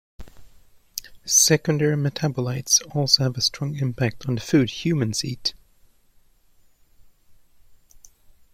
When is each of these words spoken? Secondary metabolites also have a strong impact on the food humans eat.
Secondary 1.25 1.95
metabolites 1.95 2.81
also 2.95 3.21
have 3.21 3.37
a 3.37 3.41
strong 3.41 3.75
impact 3.75 4.25
on 4.27 4.33
the 4.33 4.41
food 4.41 4.67
humans 4.71 5.23
eat. 5.23 5.53